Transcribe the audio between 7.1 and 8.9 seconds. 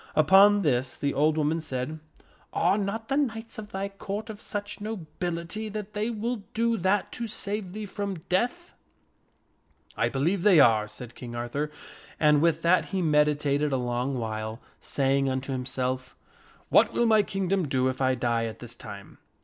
to save thee from death?"